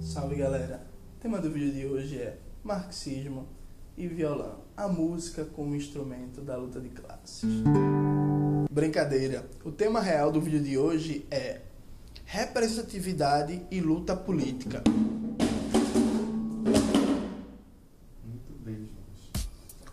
Salve 0.00 0.34
galera! 0.34 0.82
O 1.18 1.20
tema 1.20 1.38
do 1.38 1.50
vídeo 1.50 1.72
de 1.72 1.86
hoje 1.86 2.16
é 2.16 2.38
Marxismo 2.64 3.46
e 3.96 4.08
violão, 4.08 4.60
a 4.74 4.88
música 4.88 5.44
como 5.44 5.76
instrumento 5.76 6.40
da 6.40 6.56
luta 6.56 6.80
de 6.80 6.88
classes. 6.88 7.44
Brincadeira, 8.70 9.48
o 9.62 9.70
tema 9.70 10.00
real 10.00 10.32
do 10.32 10.40
vídeo 10.40 10.62
de 10.62 10.78
hoje 10.78 11.26
é 11.30 11.60
Representatividade 12.24 13.62
e 13.70 13.80
luta 13.80 14.16
política. 14.16 14.82
Muito 18.24 18.52
bem, 18.64 18.76
Jonas. 18.76 19.44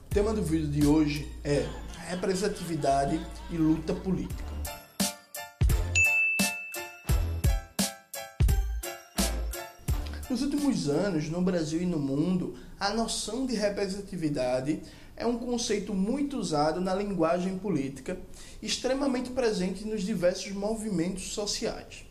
O 0.06 0.14
tema 0.14 0.34
do 0.34 0.42
vídeo 0.42 0.70
de 0.70 0.88
hoje 0.88 1.30
é 1.44 1.68
Representatividade 2.08 3.20
e 3.52 3.58
luta 3.58 3.94
política. 3.94 4.48
Nos 10.30 10.42
últimos 10.42 10.90
anos, 10.90 11.30
no 11.30 11.42
Brasil 11.42 11.82
e 11.82 11.86
no 11.86 11.98
mundo, 11.98 12.56
a 12.78 12.90
noção 12.90 13.46
de 13.46 13.56
representatividade 13.56 14.82
é 15.16 15.26
um 15.26 15.38
conceito 15.38 15.94
muito 15.94 16.38
usado 16.38 16.82
na 16.82 16.94
linguagem 16.94 17.58
política, 17.58 18.20
extremamente 18.62 19.30
presente 19.30 19.88
nos 19.88 20.04
diversos 20.04 20.52
movimentos 20.52 21.32
sociais. 21.32 22.06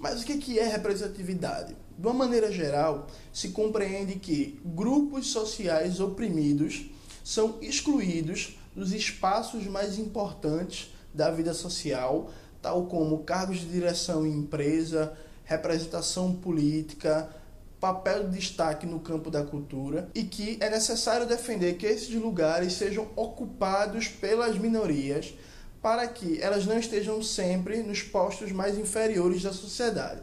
Mas 0.00 0.22
o 0.22 0.26
que 0.26 0.58
é 0.58 0.66
representatividade? 0.66 1.76
De 1.96 2.04
uma 2.04 2.12
maneira 2.12 2.50
geral, 2.50 3.06
se 3.32 3.50
compreende 3.50 4.16
que 4.16 4.60
grupos 4.64 5.28
sociais 5.28 6.00
oprimidos 6.00 6.90
são 7.22 7.58
excluídos 7.62 8.58
dos 8.74 8.92
espaços 8.92 9.64
mais 9.66 10.00
importantes 10.00 10.92
da 11.14 11.30
vida 11.30 11.54
social, 11.54 12.28
tal 12.60 12.86
como 12.86 13.22
cargos 13.22 13.60
de 13.60 13.66
direção 13.66 14.26
em 14.26 14.32
empresa, 14.32 15.16
representação 15.46 16.34
política, 16.34 17.30
papel 17.80 18.28
de 18.28 18.38
destaque 18.38 18.86
no 18.86 19.00
campo 19.00 19.30
da 19.30 19.44
cultura 19.44 20.08
e 20.14 20.24
que 20.24 20.56
é 20.60 20.70
necessário 20.70 21.26
defender 21.26 21.76
que 21.76 21.86
esses 21.86 22.14
lugares 22.14 22.72
sejam 22.72 23.08
ocupados 23.14 24.08
pelas 24.08 24.58
minorias 24.58 25.34
para 25.82 26.06
que 26.08 26.40
elas 26.40 26.66
não 26.66 26.78
estejam 26.78 27.22
sempre 27.22 27.82
nos 27.82 28.02
postos 28.02 28.50
mais 28.50 28.78
inferiores 28.78 29.42
da 29.42 29.52
sociedade. 29.52 30.20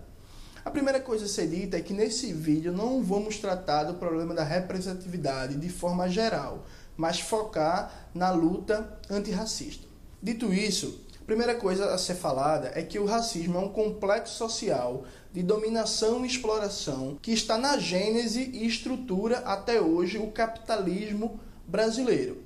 A 0.66 0.72
primeira 0.72 1.00
coisa 1.00 1.26
a 1.26 1.28
ser 1.28 1.48
dita 1.48 1.78
é 1.78 1.82
que 1.82 1.94
nesse 1.94 2.32
vídeo 2.32 2.72
não 2.72 3.04
vamos 3.04 3.38
tratar 3.38 3.84
do 3.84 3.96
problema 3.96 4.34
da 4.34 4.44
representatividade 4.44 5.56
de 5.56 5.70
forma 5.70 6.08
geral, 6.10 6.66
mas 6.96 7.20
focar 7.20 8.10
na 8.14 8.32
luta 8.32 8.98
antirracista. 9.10 9.86
Dito 10.22 10.54
isso, 10.54 11.02
primeira 11.26 11.56
coisa 11.56 11.94
a 11.94 11.98
ser 11.98 12.16
falada 12.16 12.72
é 12.76 12.84
que 12.84 13.00
o 13.00 13.06
racismo 13.06 13.58
é 13.58 13.62
um 13.62 13.70
complexo 13.70 14.36
social 14.36 15.06
de 15.32 15.42
dominação 15.42 16.24
e 16.24 16.28
exploração 16.28 17.18
que 17.22 17.32
está 17.32 17.58
na 17.58 17.78
gênese 17.78 18.50
e 18.54 18.68
estrutura 18.68 19.40
até 19.40 19.82
hoje 19.82 20.18
o 20.18 20.32
capitalismo 20.32 21.40
brasileiro. 21.68 22.44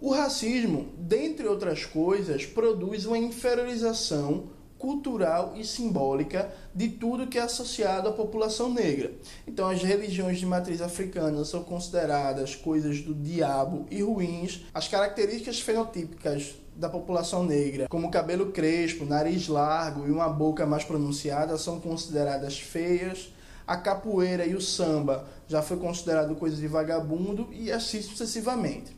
O 0.00 0.10
racismo, 0.10 0.92
dentre 0.98 1.48
outras 1.48 1.84
coisas, 1.86 2.44
produz 2.44 3.06
uma 3.06 3.16
inferiorização 3.16 4.50
cultural 4.78 5.54
e 5.56 5.64
simbólica 5.64 6.52
de 6.74 6.88
tudo 6.88 7.26
que 7.26 7.38
é 7.38 7.42
associado 7.42 8.08
à 8.08 8.12
população 8.12 8.72
negra. 8.72 9.12
Então, 9.46 9.68
as 9.68 9.82
religiões 9.82 10.38
de 10.38 10.46
matriz 10.46 10.80
africana 10.80 11.44
são 11.44 11.62
consideradas 11.62 12.54
coisas 12.54 13.00
do 13.00 13.14
diabo 13.14 13.86
e 13.90 14.02
ruins. 14.02 14.64
As 14.72 14.88
características 14.88 15.60
fenotípicas 15.60 16.54
da 16.74 16.88
população 16.88 17.42
negra, 17.42 17.88
como 17.88 18.10
cabelo 18.10 18.52
crespo, 18.52 19.06
nariz 19.06 19.48
largo 19.48 20.06
e 20.06 20.10
uma 20.10 20.28
boca 20.28 20.66
mais 20.66 20.84
pronunciada, 20.84 21.56
são 21.56 21.80
consideradas 21.80 22.58
feias. 22.58 23.32
A 23.66 23.76
capoeira 23.76 24.46
e 24.46 24.54
o 24.54 24.60
samba 24.60 25.26
já 25.48 25.62
foi 25.62 25.78
considerado 25.78 26.36
coisa 26.36 26.56
de 26.56 26.68
vagabundo 26.68 27.48
e 27.50 27.72
assim 27.72 28.00
sucessivamente. 28.00 28.94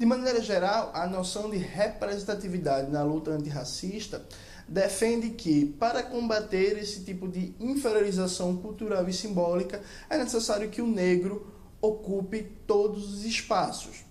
De 0.00 0.06
maneira 0.06 0.40
geral, 0.40 0.90
a 0.94 1.06
noção 1.06 1.50
de 1.50 1.58
representatividade 1.58 2.90
na 2.90 3.02
luta 3.02 3.32
antirracista 3.32 4.22
defende 4.70 5.30
que, 5.30 5.66
para 5.66 6.00
combater 6.00 6.78
esse 6.78 7.00
tipo 7.00 7.26
de 7.26 7.52
inferiorização 7.58 8.56
cultural 8.56 9.08
e 9.08 9.12
simbólica, 9.12 9.82
é 10.08 10.16
necessário 10.16 10.70
que 10.70 10.80
o 10.80 10.86
negro 10.86 11.52
ocupe 11.80 12.46
todos 12.68 13.12
os 13.12 13.24
espaços. 13.24 14.04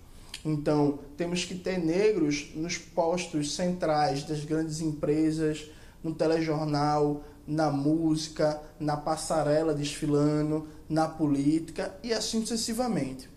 Então, 0.44 0.98
temos 1.16 1.46
que 1.46 1.54
ter 1.54 1.78
negros 1.78 2.50
nos 2.54 2.76
postos 2.76 3.54
centrais 3.54 4.24
das 4.24 4.44
grandes 4.44 4.82
empresas, 4.82 5.70
no 6.04 6.14
telejornal, 6.14 7.24
na 7.46 7.70
música, 7.70 8.60
na 8.78 8.98
passarela 8.98 9.72
desfilando, 9.72 10.68
na 10.88 11.08
política 11.08 11.94
e 12.02 12.12
assim 12.12 12.40
sucessivamente. 12.40 13.30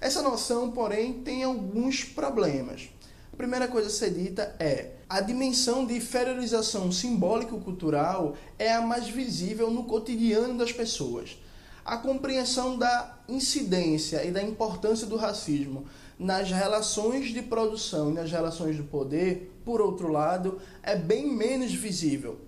Essa 0.00 0.20
noção, 0.20 0.72
porém, 0.72 1.22
tem 1.22 1.44
alguns 1.44 2.02
problemas. 2.02 2.90
A 3.32 3.36
primeira 3.36 3.68
coisa 3.68 3.86
a 3.86 3.90
ser 3.90 4.10
dita 4.10 4.54
é 4.58 4.95
a 5.08 5.20
dimensão 5.20 5.86
de 5.86 5.94
inferiorização 5.94 6.90
simbólico-cultural 6.90 8.36
é 8.58 8.72
a 8.72 8.82
mais 8.82 9.08
visível 9.08 9.70
no 9.70 9.84
cotidiano 9.84 10.58
das 10.58 10.72
pessoas. 10.72 11.40
A 11.84 11.96
compreensão 11.96 12.76
da 12.76 13.16
incidência 13.28 14.24
e 14.24 14.32
da 14.32 14.42
importância 14.42 15.06
do 15.06 15.16
racismo 15.16 15.84
nas 16.18 16.50
relações 16.50 17.32
de 17.32 17.40
produção 17.40 18.10
e 18.10 18.14
nas 18.14 18.32
relações 18.32 18.74
de 18.74 18.82
poder, 18.82 19.54
por 19.64 19.80
outro 19.80 20.08
lado, 20.08 20.60
é 20.82 20.96
bem 20.96 21.30
menos 21.32 21.72
visível. 21.72 22.40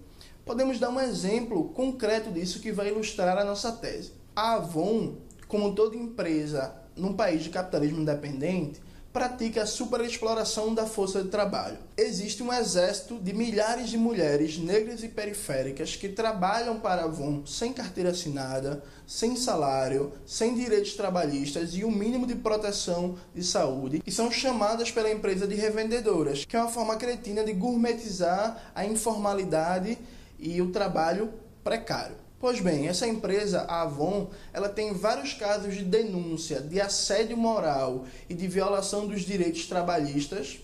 Podemos 0.44 0.80
dar 0.80 0.90
um 0.90 0.98
exemplo 0.98 1.68
concreto 1.68 2.32
disso 2.32 2.58
que 2.58 2.72
vai 2.72 2.88
ilustrar 2.88 3.38
a 3.38 3.44
nossa 3.44 3.70
tese. 3.70 4.12
A 4.34 4.54
Avon, 4.54 5.14
como 5.46 5.74
toda 5.76 5.94
empresa 5.94 6.74
num 6.96 7.12
país 7.12 7.44
de 7.44 7.50
capitalismo 7.50 8.00
independente, 8.00 8.80
pratica 9.18 9.64
a 9.64 9.66
superexploração 9.66 10.72
da 10.72 10.86
força 10.86 11.24
de 11.24 11.28
trabalho. 11.28 11.76
Existe 11.96 12.40
um 12.40 12.52
exército 12.52 13.18
de 13.18 13.32
milhares 13.32 13.90
de 13.90 13.98
mulheres 13.98 14.56
negras 14.58 15.02
e 15.02 15.08
periféricas 15.08 15.96
que 15.96 16.08
trabalham 16.08 16.78
para 16.78 17.02
a 17.02 17.06
Avon 17.06 17.44
sem 17.44 17.72
carteira 17.72 18.10
assinada, 18.10 18.80
sem 19.08 19.34
salário, 19.34 20.12
sem 20.24 20.54
direitos 20.54 20.94
trabalhistas 20.94 21.74
e 21.74 21.82
o 21.82 21.88
um 21.88 21.90
mínimo 21.90 22.28
de 22.28 22.36
proteção 22.36 23.16
de 23.34 23.42
saúde, 23.42 24.00
e 24.06 24.12
são 24.12 24.30
chamadas 24.30 24.92
pela 24.92 25.10
empresa 25.10 25.48
de 25.48 25.56
revendedoras, 25.56 26.44
que 26.44 26.56
é 26.56 26.60
uma 26.60 26.70
forma 26.70 26.94
cretina 26.94 27.42
de 27.42 27.52
gourmetizar 27.52 28.70
a 28.72 28.84
informalidade 28.84 29.98
e 30.38 30.62
o 30.62 30.70
trabalho 30.70 31.34
precário. 31.64 32.27
Pois 32.40 32.60
bem, 32.60 32.86
essa 32.86 33.06
empresa, 33.06 33.62
a 33.62 33.82
Avon, 33.82 34.30
ela 34.52 34.68
tem 34.68 34.94
vários 34.94 35.32
casos 35.32 35.74
de 35.74 35.82
denúncia 35.82 36.60
de 36.60 36.80
assédio 36.80 37.36
moral 37.36 38.04
e 38.28 38.34
de 38.34 38.46
violação 38.46 39.08
dos 39.08 39.22
direitos 39.22 39.66
trabalhistas, 39.66 40.60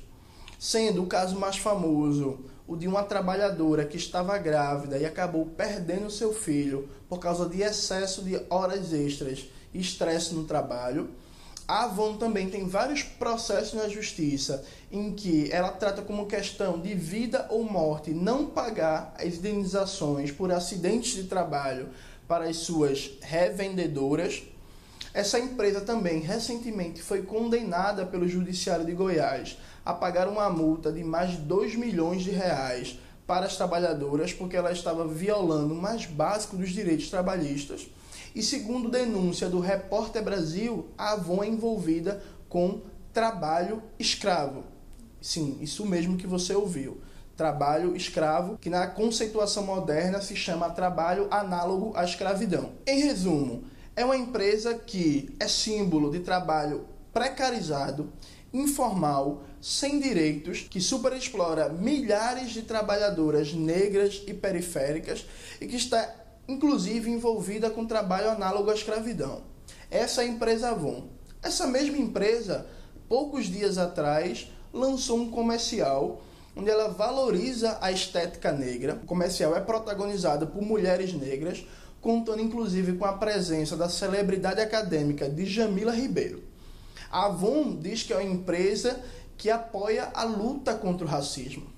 sendo 0.57 1.03
o 1.03 1.07
caso 1.09 1.37
mais 1.37 1.57
famoso 1.57 2.45
o 2.67 2.77
de 2.77 2.87
uma 2.89 3.03
trabalhadora 3.03 3.85
que 3.85 3.97
estava 3.97 4.39
grávida 4.39 4.99
e 4.99 5.05
acabou 5.05 5.47
perdendo 5.47 6.09
seu 6.11 6.33
filho 6.33 6.89
por 7.09 7.19
causa 7.19 7.49
de 7.49 7.61
excesso 7.61 8.23
de 8.23 8.41
horas 8.49 8.93
extras 8.93 9.47
e 9.73 9.81
estresse 9.81 10.33
no 10.33 10.45
trabalho. 10.45 11.11
A 11.67 11.85
Avon 11.85 12.19
também 12.19 12.51
tem 12.51 12.69
vários 12.69 13.03
processos 13.03 13.73
na 13.73 13.89
justiça 13.89 14.63
em 14.93 15.15
que 15.15 15.51
ela 15.51 15.71
trata 15.71 16.03
como 16.03 16.27
questão 16.27 16.79
de 16.79 16.95
vida 16.95 17.47
ou 17.49 17.65
morte 17.65 18.11
não 18.11 18.45
pagar 18.45 19.15
as 19.19 19.37
indenizações 19.37 20.31
por 20.31 20.53
acidentes 20.53 21.15
de 21.15 21.25
trabalho 21.25 21.89
para 22.29 22.45
as 22.45 22.59
suas 22.59 23.13
revendedoras. 23.23 24.43
Essa 25.15 25.39
empresa 25.39 25.81
também 25.81 26.21
recentemente 26.21 27.01
foi 27.01 27.23
condenada 27.23 28.05
pelo 28.05 28.29
Judiciário 28.29 28.85
de 28.85 28.93
Goiás 28.93 29.57
a 29.87 29.95
pagar 29.95 30.29
uma 30.29 30.51
multa 30.51 30.93
de 30.93 31.03
mais 31.03 31.31
de 31.31 31.39
2 31.39 31.77
milhões 31.77 32.23
de 32.23 32.31
reais 32.31 32.99
para 33.27 33.47
as 33.47 33.57
trabalhadoras 33.57 34.35
porque 34.35 34.57
ela 34.57 34.71
estava 34.71 35.09
violando 35.09 35.73
o 35.73 35.81
mais 35.81 36.05
básico 36.05 36.59
dos 36.59 36.71
direitos 36.71 37.09
trabalhistas 37.09 37.89
e 38.35 38.43
segundo 38.43 38.91
denúncia 38.91 39.49
do 39.49 39.61
Repórter 39.61 40.23
Brasil, 40.23 40.89
a 40.99 41.13
Avon 41.13 41.45
é 41.45 41.49
envolvida 41.49 42.23
com 42.49 42.81
trabalho 43.13 43.83
escravo. 43.99 44.65
Sim, 45.21 45.57
isso 45.61 45.87
mesmo 45.87 46.17
que 46.17 46.27
você 46.27 46.55
ouviu. 46.55 47.01
Trabalho 47.37 47.97
escravo, 47.97 48.59
que 48.59 48.69
na 48.69 48.87
conceituação 48.87 49.65
moderna 49.65 50.21
se 50.21 50.35
chama 50.35 50.71
trabalho 50.71 51.29
análogo 51.31 51.93
à 51.97 52.05
escravidão. 52.05 52.73
Em 52.87 53.05
resumo, 53.05 53.65
é 53.97 54.05
uma 54.05 54.17
empresa 54.17 54.75
que 54.75 55.35
é 55.39 55.47
símbolo 55.47 56.11
de 56.11 56.21
trabalho 56.21 56.87
precarizado, 57.13 58.13
informal, 58.53 59.45
sem 59.61 59.99
direitos, 59.99 60.67
que 60.69 60.81
superexplora 60.81 61.69
milhares 61.69 62.51
de 62.51 62.63
trabalhadoras 62.63 63.53
negras 63.53 64.23
e 64.27 64.35
periféricas 64.35 65.25
e 65.61 65.67
que 65.67 65.77
está 65.77 66.24
inclusive 66.49 67.11
envolvida 67.11 67.71
com 67.71 67.87
trabalho 67.87 68.31
análogo 68.31 68.71
à 68.71 68.75
escravidão. 68.75 69.43
Essa 69.91 70.23
é 70.23 70.27
a 70.27 70.29
empresa 70.29 70.71
Avon. 70.71 71.09
Essa 71.43 71.67
mesma 71.67 71.99
empresa, 71.99 72.67
poucos 73.09 73.47
dias 73.47 73.79
atrás, 73.79 74.51
lançou 74.73 75.19
um 75.19 75.31
comercial 75.31 76.23
onde 76.57 76.71
ela 76.71 76.89
valoriza 76.89 77.79
a 77.81 77.91
estética 77.91 78.53
negra. 78.53 79.01
O 79.03 79.07
comercial 79.07 79.57
é 79.57 79.61
protagonizado 79.61 80.47
por 80.47 80.63
mulheres 80.63 81.13
negras 81.13 81.65
contando 82.05 82.43
inclusive 82.43 82.99
com 82.99 83.07
a 83.07 83.15
presença 83.15 83.79
da 83.79 83.89
celebridade 83.89 84.61
acadêmica 84.61 85.27
de 85.27 85.47
Jamila 85.47 85.91
Ribeiro. 85.91 86.43
A 87.11 87.27
Avon 87.27 87.77
diz 87.77 88.03
que 88.03 88.13
é 88.13 88.17
uma 88.17 88.31
empresa 88.31 89.01
que 89.39 89.49
apoia 89.51 90.11
a 90.13 90.23
luta 90.25 90.75
contra 90.75 91.07
o 91.07 91.09
racismo. 91.09 91.74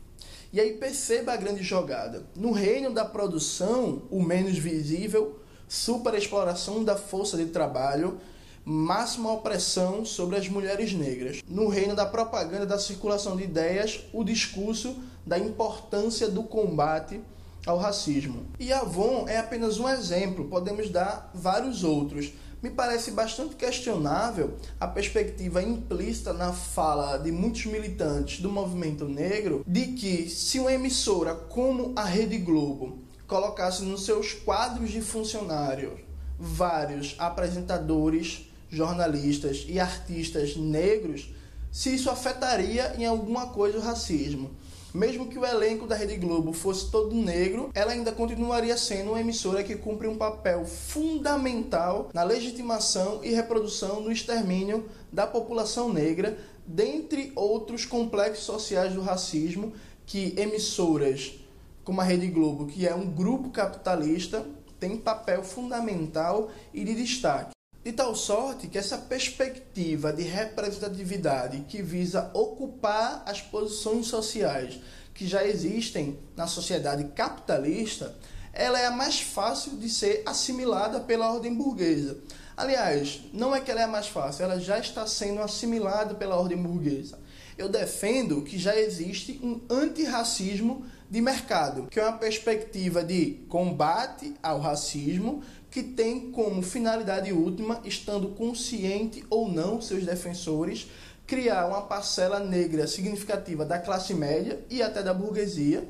E 0.52 0.60
aí 0.60 0.74
perceba 0.74 1.32
a 1.32 1.36
grande 1.36 1.62
jogada. 1.62 2.26
No 2.36 2.52
reino 2.52 2.92
da 2.92 3.04
produção, 3.04 4.02
o 4.10 4.22
menos 4.22 4.56
visível, 4.56 5.40
superexploração 5.68 6.84
da 6.84 6.96
força 6.96 7.36
de 7.36 7.46
trabalho, 7.46 8.20
máxima 8.64 9.32
opressão 9.32 10.04
sobre 10.04 10.36
as 10.36 10.48
mulheres 10.48 10.92
negras. 10.92 11.40
No 11.48 11.68
reino 11.68 11.94
da 11.94 12.06
propaganda 12.06 12.66
da 12.66 12.78
circulação 12.78 13.36
de 13.36 13.44
ideias, 13.44 14.04
o 14.12 14.24
discurso 14.24 14.96
da 15.24 15.38
importância 15.38 16.28
do 16.28 16.42
combate 16.42 17.20
ao 17.66 17.78
racismo. 17.78 18.46
E 18.58 18.72
Avon 18.72 19.26
é 19.28 19.38
apenas 19.38 19.78
um 19.78 19.88
exemplo, 19.88 20.46
podemos 20.46 20.88
dar 20.88 21.30
vários 21.34 21.82
outros. 21.82 22.32
Me 22.66 22.72
parece 22.72 23.12
bastante 23.12 23.54
questionável 23.54 24.56
a 24.80 24.88
perspectiva 24.88 25.62
implícita 25.62 26.32
na 26.32 26.52
fala 26.52 27.16
de 27.16 27.30
muitos 27.30 27.64
militantes 27.66 28.40
do 28.40 28.50
movimento 28.50 29.04
negro 29.04 29.64
de 29.64 29.92
que 29.92 30.28
se 30.28 30.58
uma 30.58 30.72
emissora 30.72 31.32
como 31.32 31.92
a 31.94 32.02
Rede 32.02 32.38
Globo 32.38 32.98
colocasse 33.24 33.84
nos 33.84 34.04
seus 34.04 34.32
quadros 34.32 34.90
de 34.90 35.00
funcionários 35.00 36.00
vários 36.36 37.14
apresentadores 37.20 38.50
jornalistas 38.68 39.64
e 39.68 39.78
artistas 39.78 40.56
negros, 40.56 41.32
se 41.70 41.94
isso 41.94 42.10
afetaria 42.10 42.96
em 42.98 43.06
alguma 43.06 43.46
coisa 43.46 43.78
o 43.78 43.80
racismo. 43.80 44.50
Mesmo 44.96 45.28
que 45.28 45.38
o 45.38 45.44
elenco 45.44 45.86
da 45.86 45.94
Rede 45.94 46.16
Globo 46.16 46.54
fosse 46.54 46.90
todo 46.90 47.14
negro, 47.14 47.70
ela 47.74 47.92
ainda 47.92 48.12
continuaria 48.12 48.78
sendo 48.78 49.10
uma 49.10 49.20
emissora 49.20 49.62
que 49.62 49.76
cumpre 49.76 50.08
um 50.08 50.16
papel 50.16 50.64
fundamental 50.64 52.08
na 52.14 52.22
legitimação 52.22 53.22
e 53.22 53.28
reprodução 53.28 54.02
do 54.02 54.10
extermínio 54.10 54.88
da 55.12 55.26
população 55.26 55.92
negra, 55.92 56.38
dentre 56.66 57.30
outros 57.36 57.84
complexos 57.84 58.46
sociais 58.46 58.94
do 58.94 59.02
racismo 59.02 59.74
que 60.06 60.32
emissoras 60.34 61.40
como 61.84 62.00
a 62.00 62.04
Rede 62.04 62.28
Globo, 62.28 62.64
que 62.64 62.88
é 62.88 62.94
um 62.94 63.04
grupo 63.04 63.50
capitalista, 63.50 64.46
tem 64.80 64.96
papel 64.96 65.44
fundamental 65.44 66.50
e 66.72 66.82
de 66.82 66.94
destaque. 66.94 67.55
De 67.86 67.92
tal 67.92 68.16
sorte 68.16 68.66
que 68.66 68.76
essa 68.76 68.98
perspectiva 68.98 70.12
de 70.12 70.24
representatividade 70.24 71.66
que 71.68 71.80
visa 71.80 72.32
ocupar 72.34 73.22
as 73.24 73.40
posições 73.40 74.08
sociais 74.08 74.80
que 75.14 75.24
já 75.24 75.46
existem 75.46 76.18
na 76.34 76.48
sociedade 76.48 77.04
capitalista, 77.14 78.12
ela 78.52 78.80
é 78.80 78.86
a 78.86 78.90
mais 78.90 79.20
fácil 79.20 79.76
de 79.76 79.88
ser 79.88 80.24
assimilada 80.26 80.98
pela 80.98 81.32
ordem 81.32 81.54
burguesa. 81.54 82.18
Aliás, 82.56 83.20
não 83.32 83.54
é 83.54 83.60
que 83.60 83.70
ela 83.70 83.82
é 83.82 83.84
a 83.84 83.86
mais 83.86 84.08
fácil, 84.08 84.42
ela 84.42 84.58
já 84.58 84.80
está 84.80 85.06
sendo 85.06 85.40
assimilada 85.40 86.12
pela 86.16 86.34
ordem 86.34 86.60
burguesa. 86.60 87.20
Eu 87.56 87.68
defendo 87.68 88.42
que 88.42 88.58
já 88.58 88.74
existe 88.76 89.38
um 89.40 89.60
antirracismo 89.70 90.84
de 91.08 91.20
mercado, 91.20 91.86
que 91.90 92.00
é 92.00 92.02
uma 92.02 92.18
perspectiva 92.18 93.02
de 93.02 93.44
combate 93.48 94.34
ao 94.42 94.58
racismo 94.60 95.42
que 95.70 95.82
tem 95.82 96.30
como 96.32 96.62
finalidade 96.62 97.32
última, 97.32 97.80
estando 97.84 98.28
consciente 98.28 99.24
ou 99.28 99.48
não 99.48 99.80
seus 99.80 100.04
defensores, 100.04 100.88
criar 101.26 101.66
uma 101.66 101.82
parcela 101.82 102.40
negra 102.40 102.86
significativa 102.86 103.64
da 103.64 103.78
classe 103.78 104.14
média 104.14 104.64
e 104.70 104.82
até 104.82 105.02
da 105.02 105.12
burguesia, 105.12 105.86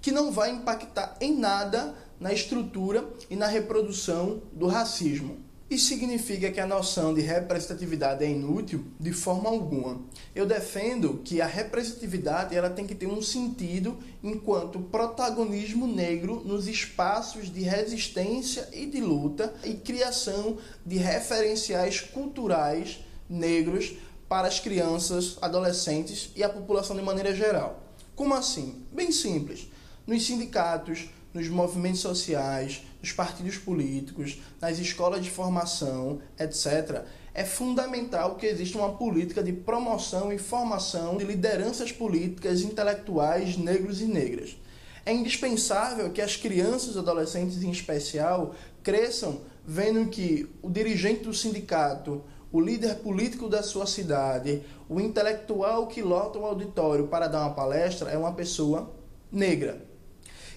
que 0.00 0.10
não 0.10 0.32
vai 0.32 0.50
impactar 0.50 1.16
em 1.20 1.36
nada 1.36 1.94
na 2.18 2.32
estrutura 2.32 3.04
e 3.28 3.36
na 3.36 3.46
reprodução 3.46 4.42
do 4.52 4.66
racismo. 4.66 5.43
Isso 5.70 5.88
significa 5.88 6.50
que 6.52 6.60
a 6.60 6.66
noção 6.66 7.14
de 7.14 7.22
representatividade 7.22 8.22
é 8.22 8.30
inútil 8.30 8.84
de 9.00 9.12
forma 9.12 9.48
alguma. 9.48 10.02
Eu 10.34 10.44
defendo 10.44 11.22
que 11.24 11.40
a 11.40 11.46
representatividade 11.46 12.54
ela 12.54 12.68
tem 12.68 12.86
que 12.86 12.94
ter 12.94 13.06
um 13.06 13.22
sentido 13.22 13.98
enquanto 14.22 14.78
protagonismo 14.78 15.86
negro 15.86 16.42
nos 16.44 16.68
espaços 16.68 17.52
de 17.52 17.62
resistência 17.62 18.68
e 18.74 18.84
de 18.84 19.00
luta 19.00 19.54
e 19.64 19.72
criação 19.74 20.58
de 20.84 20.98
referenciais 20.98 21.98
culturais 21.98 23.02
negros 23.28 23.94
para 24.28 24.46
as 24.46 24.60
crianças, 24.60 25.38
adolescentes 25.40 26.30
e 26.36 26.42
a 26.44 26.48
população 26.48 26.94
de 26.94 27.02
maneira 27.02 27.34
geral. 27.34 27.82
Como 28.14 28.34
assim? 28.34 28.84
Bem 28.92 29.10
simples. 29.10 29.68
Nos 30.06 30.26
sindicatos, 30.26 31.08
nos 31.34 31.48
movimentos 31.48 32.00
sociais, 32.00 32.82
nos 33.02 33.10
partidos 33.10 33.58
políticos, 33.58 34.40
nas 34.60 34.78
escolas 34.78 35.22
de 35.22 35.30
formação, 35.30 36.20
etc., 36.38 37.02
é 37.34 37.44
fundamental 37.44 38.36
que 38.36 38.46
exista 38.46 38.78
uma 38.78 38.92
política 38.92 39.42
de 39.42 39.52
promoção 39.52 40.32
e 40.32 40.38
formação 40.38 41.16
de 41.16 41.24
lideranças 41.24 41.90
políticas 41.90 42.62
intelectuais 42.62 43.56
negros 43.56 44.00
e 44.00 44.04
negras. 44.04 44.56
É 45.04 45.12
indispensável 45.12 46.10
que 46.10 46.22
as 46.22 46.36
crianças 46.36 46.94
e 46.94 46.98
adolescentes, 46.98 47.60
em 47.62 47.70
especial, 47.70 48.54
cresçam 48.84 49.40
vendo 49.66 50.08
que 50.08 50.48
o 50.62 50.70
dirigente 50.70 51.24
do 51.24 51.34
sindicato, 51.34 52.22
o 52.52 52.60
líder 52.60 52.96
político 52.96 53.48
da 53.48 53.64
sua 53.64 53.84
cidade, 53.84 54.62
o 54.88 55.00
intelectual 55.00 55.88
que 55.88 56.00
lota 56.00 56.38
o 56.38 56.46
auditório 56.46 57.08
para 57.08 57.26
dar 57.26 57.40
uma 57.40 57.54
palestra 57.54 58.10
é 58.10 58.16
uma 58.16 58.32
pessoa 58.32 58.94
negra. 59.32 59.93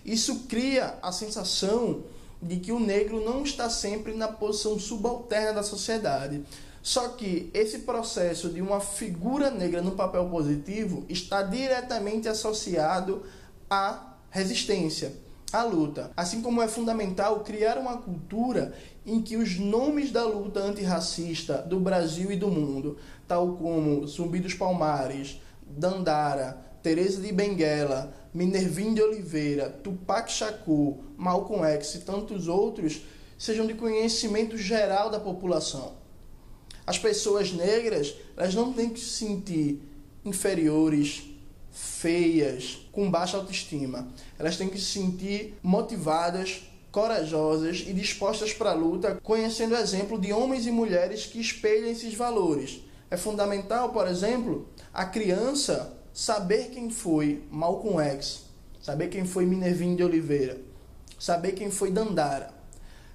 Isso 0.07 0.45
cria 0.47 0.97
a 1.01 1.11
sensação 1.11 2.03
de 2.41 2.55
que 2.57 2.71
o 2.71 2.79
negro 2.79 3.25
não 3.25 3.43
está 3.43 3.69
sempre 3.69 4.13
na 4.13 4.29
posição 4.29 4.79
subalterna 4.79 5.53
da 5.53 5.63
sociedade. 5.63 6.43
Só 6.81 7.09
que 7.09 7.51
esse 7.53 7.79
processo 7.79 8.47
de 8.47 8.61
uma 8.61 8.79
figura 8.79 9.51
negra 9.51 9.81
no 9.81 9.91
papel 9.91 10.29
positivo 10.29 11.03
está 11.09 11.43
diretamente 11.43 12.29
associado 12.29 13.23
à 13.69 14.13
resistência, 14.29 15.13
à 15.51 15.63
luta. 15.63 16.09
Assim 16.15 16.41
como 16.41 16.61
é 16.61 16.69
fundamental 16.69 17.41
criar 17.41 17.77
uma 17.77 17.97
cultura 17.97 18.73
em 19.05 19.21
que 19.21 19.35
os 19.35 19.59
nomes 19.59 20.11
da 20.11 20.23
luta 20.23 20.61
antirracista 20.61 21.57
do 21.57 21.81
Brasil 21.81 22.31
e 22.31 22.37
do 22.37 22.47
mundo, 22.47 22.97
tal 23.27 23.57
como 23.57 24.07
Zumbi 24.07 24.39
dos 24.39 24.53
Palmares, 24.53 25.41
Dandara, 25.67 26.66
Teresa 26.81 27.21
de 27.21 27.31
Benguela, 27.31 28.13
Minervin 28.33 28.93
de 28.93 29.01
Oliveira, 29.01 29.69
Tupac 29.83 30.31
Shakur, 30.31 30.97
Malcolm 31.17 31.65
X 31.65 31.95
e 31.95 31.99
tantos 31.99 32.47
outros 32.47 33.01
sejam 33.37 33.65
de 33.67 33.73
conhecimento 33.73 34.57
geral 34.57 35.09
da 35.09 35.19
população. 35.19 35.95
As 36.85 36.97
pessoas 36.97 37.51
negras, 37.51 38.15
elas 38.35 38.55
não 38.55 38.71
têm 38.71 38.89
que 38.89 38.99
se 38.99 39.25
sentir 39.25 39.81
inferiores, 40.23 41.23
feias, 41.71 42.87
com 42.91 43.09
baixa 43.11 43.37
autoestima. 43.37 44.07
Elas 44.39 44.57
têm 44.57 44.69
que 44.69 44.79
se 44.79 44.85
sentir 44.85 45.57
motivadas, 45.61 46.63
corajosas 46.91 47.83
e 47.87 47.93
dispostas 47.93 48.53
para 48.53 48.71
a 48.71 48.73
luta, 48.73 49.19
conhecendo 49.21 49.75
o 49.75 49.77
exemplo 49.77 50.19
de 50.19 50.33
homens 50.33 50.65
e 50.65 50.71
mulheres 50.71 51.25
que 51.25 51.39
espelham 51.39 51.89
esses 51.89 52.13
valores. 52.13 52.81
É 53.11 53.15
fundamental, 53.15 53.89
por 53.89 54.07
exemplo, 54.07 54.67
a 54.93 55.05
criança 55.05 55.95
saber 56.17 56.71
quem 56.71 56.89
foi 56.89 57.43
Malcolm 57.51 58.01
X, 58.01 58.45
saber 58.81 59.07
quem 59.07 59.23
foi 59.23 59.45
Minervin 59.45 59.95
de 59.95 60.03
Oliveira, 60.03 60.59
saber 61.19 61.51
quem 61.51 61.69
foi 61.69 61.91
Dandara. 61.91 62.51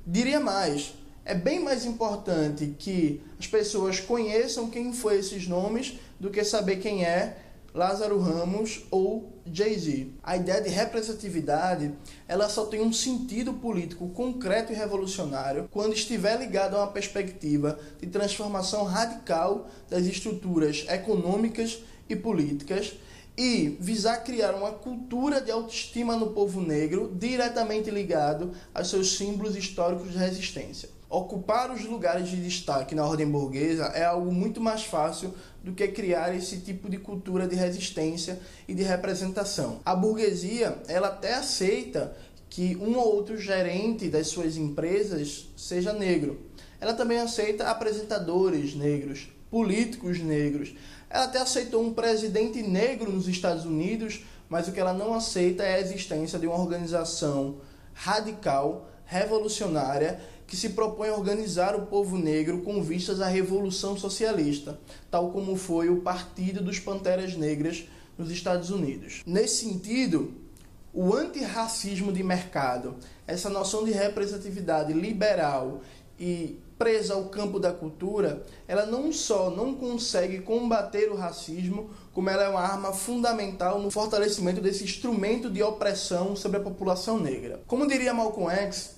Diria 0.06 0.38
mais, 0.38 0.94
é 1.24 1.34
bem 1.34 1.58
mais 1.58 1.84
importante 1.84 2.76
que 2.78 3.20
as 3.40 3.48
pessoas 3.48 3.98
conheçam 3.98 4.70
quem 4.70 4.92
foi 4.92 5.18
esses 5.18 5.48
nomes 5.48 5.98
do 6.20 6.30
que 6.30 6.44
saber 6.44 6.76
quem 6.76 7.04
é 7.04 7.38
Lázaro 7.74 8.20
Ramos 8.20 8.84
ou 8.88 9.32
Jay-Z. 9.50 10.08
A 10.22 10.36
ideia 10.36 10.60
de 10.60 10.68
representatividade, 10.68 11.92
ela 12.28 12.48
só 12.48 12.66
tem 12.66 12.80
um 12.82 12.92
sentido 12.92 13.54
político 13.54 14.10
concreto 14.10 14.72
e 14.72 14.76
revolucionário 14.76 15.68
quando 15.72 15.92
estiver 15.92 16.38
ligado 16.38 16.76
a 16.76 16.84
uma 16.84 16.92
perspectiva 16.92 17.80
de 18.00 18.06
transformação 18.06 18.84
radical 18.84 19.66
das 19.90 20.06
estruturas 20.06 20.86
econômicas 20.88 21.82
e 22.08 22.16
políticas 22.16 22.94
e 23.36 23.76
visar 23.80 24.18
criar 24.18 24.54
uma 24.54 24.72
cultura 24.72 25.40
de 25.40 25.50
autoestima 25.50 26.16
no 26.16 26.30
povo 26.30 26.60
negro 26.60 27.14
diretamente 27.18 27.90
ligado 27.90 28.52
aos 28.74 28.90
seus 28.90 29.16
símbolos 29.16 29.56
históricos 29.56 30.12
de 30.12 30.18
resistência. 30.18 30.88
Ocupar 31.08 31.70
os 31.70 31.84
lugares 31.84 32.28
de 32.28 32.36
destaque 32.36 32.94
na 32.94 33.04
ordem 33.04 33.30
burguesa 33.30 33.84
é 33.94 34.04
algo 34.04 34.32
muito 34.32 34.60
mais 34.60 34.84
fácil 34.84 35.34
do 35.62 35.72
que 35.72 35.86
criar 35.88 36.34
esse 36.34 36.60
tipo 36.60 36.88
de 36.88 36.98
cultura 36.98 37.46
de 37.46 37.54
resistência 37.54 38.40
e 38.66 38.74
de 38.74 38.82
representação. 38.82 39.80
A 39.84 39.94
burguesia, 39.94 40.78
ela 40.88 41.08
até 41.08 41.34
aceita 41.34 42.16
que 42.48 42.76
um 42.76 42.96
ou 42.96 43.14
outro 43.14 43.36
gerente 43.36 44.08
das 44.08 44.28
suas 44.28 44.56
empresas 44.56 45.48
seja 45.56 45.92
negro. 45.92 46.40
Ela 46.80 46.94
também 46.94 47.18
aceita 47.18 47.68
apresentadores 47.68 48.74
negros, 48.74 49.28
políticos 49.52 50.18
negros. 50.18 50.74
Ela 51.10 51.24
até 51.24 51.38
aceitou 51.38 51.82
um 51.82 51.92
presidente 51.92 52.62
negro 52.62 53.12
nos 53.12 53.28
Estados 53.28 53.66
Unidos, 53.66 54.24
mas 54.48 54.66
o 54.66 54.72
que 54.72 54.80
ela 54.80 54.94
não 54.94 55.12
aceita 55.12 55.62
é 55.62 55.74
a 55.74 55.80
existência 55.80 56.38
de 56.38 56.46
uma 56.46 56.58
organização 56.58 57.58
radical 57.92 58.88
revolucionária 59.04 60.18
que 60.46 60.56
se 60.56 60.70
propõe 60.70 61.10
a 61.10 61.14
organizar 61.14 61.76
o 61.76 61.84
povo 61.84 62.16
negro 62.16 62.62
com 62.62 62.82
vistas 62.82 63.20
à 63.20 63.26
revolução 63.26 63.94
socialista, 63.94 64.80
tal 65.10 65.30
como 65.30 65.54
foi 65.54 65.90
o 65.90 66.00
Partido 66.00 66.62
dos 66.62 66.78
Panteras 66.78 67.36
Negras 67.36 67.84
nos 68.16 68.30
Estados 68.30 68.70
Unidos. 68.70 69.22
Nesse 69.26 69.66
sentido, 69.66 70.32
o 70.94 71.14
antirracismo 71.14 72.10
de 72.10 72.22
mercado, 72.22 72.96
essa 73.26 73.50
noção 73.50 73.84
de 73.84 73.92
representatividade 73.92 74.94
liberal 74.94 75.82
e 76.18 76.58
presa 76.82 77.14
ao 77.14 77.26
campo 77.26 77.60
da 77.60 77.72
cultura, 77.72 78.44
ela 78.66 78.84
não 78.84 79.12
só 79.12 79.50
não 79.50 79.72
consegue 79.72 80.40
combater 80.40 81.12
o 81.12 81.14
racismo, 81.14 81.90
como 82.12 82.28
ela 82.28 82.42
é 82.42 82.48
uma 82.48 82.58
arma 82.60 82.92
fundamental 82.92 83.80
no 83.80 83.88
fortalecimento 83.88 84.60
desse 84.60 84.82
instrumento 84.82 85.48
de 85.48 85.62
opressão 85.62 86.34
sobre 86.34 86.58
a 86.58 86.60
população 86.60 87.20
negra. 87.20 87.60
Como 87.68 87.86
diria 87.86 88.12
Malcolm 88.12 88.52
X, 88.52 88.96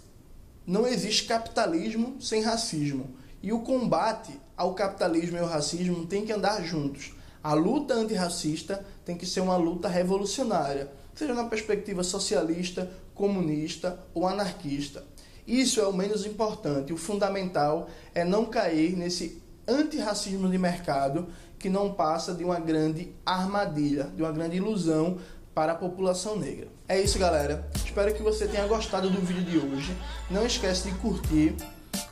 não 0.67 0.87
existe 0.87 1.25
capitalismo 1.25 2.17
sem 2.23 2.41
racismo. 2.41 3.11
E 3.43 3.53
o 3.53 3.61
combate 3.61 4.33
ao 4.57 4.73
capitalismo 4.73 5.37
e 5.37 5.41
ao 5.41 5.47
racismo 5.47 6.07
tem 6.07 6.25
que 6.25 6.33
andar 6.33 6.65
juntos. 6.65 7.13
A 7.43 7.53
luta 7.53 7.93
antirracista 7.93 8.83
tem 9.05 9.15
que 9.15 9.27
ser 9.27 9.41
uma 9.41 9.59
luta 9.59 9.89
revolucionária, 9.89 10.91
seja 11.15 11.35
na 11.35 11.45
perspectiva 11.45 12.03
socialista, 12.03 12.91
comunista 13.15 14.01
ou 14.15 14.27
anarquista. 14.27 15.05
Isso 15.47 15.81
é 15.81 15.87
o 15.87 15.93
menos 15.93 16.25
importante. 16.25 16.93
O 16.93 16.97
fundamental 16.97 17.89
é 18.15 18.25
não 18.25 18.47
cair 18.47 18.97
nesse 18.97 19.43
antirracismo 19.67 20.49
de 20.49 20.59
mercado 20.59 21.29
que 21.59 21.69
não 21.69 21.93
passa 21.93 22.35
de 22.35 22.45
uma 22.45 22.61
grande 22.61 23.15
armadilha, 23.25 24.05
de 24.15 24.23
uma 24.23 24.33
grande 24.33 24.57
ilusão 24.57 25.19
para 25.55 25.73
a 25.73 25.77
população 25.77 26.37
negra. 26.39 26.69
É 26.89 27.01
isso, 27.01 27.19
galera. 27.19 27.69
Espero 27.75 28.13
que 28.15 28.23
você 28.23 28.47
tenha 28.47 28.67
gostado 28.67 29.09
do 29.09 29.21
vídeo 29.21 29.45
de 29.45 29.59
hoje. 29.59 29.97
Não 30.31 30.45
esquece 30.45 30.91
de 30.91 30.95
curtir, 30.99 31.55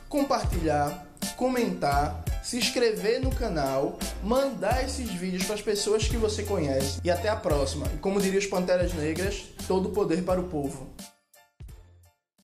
compartilhar, 0.07 1.07
comentar, 1.35 2.23
se 2.43 2.57
inscrever 2.57 3.21
no 3.21 3.29
canal, 3.29 3.97
mandar 4.23 4.83
esses 4.83 5.09
vídeos 5.11 5.43
para 5.43 5.55
as 5.55 5.61
pessoas 5.61 6.07
que 6.07 6.17
você 6.17 6.43
conhece. 6.43 6.99
E 7.03 7.11
até 7.11 7.29
a 7.29 7.35
próxima. 7.35 7.85
E 7.93 7.97
como 7.97 8.21
diria 8.21 8.39
os 8.39 8.47
Panteras 8.47 8.93
Negras, 8.93 9.43
todo 9.67 9.89
poder 9.89 10.23
para 10.23 10.39
o 10.39 10.45
povo. 10.45 10.89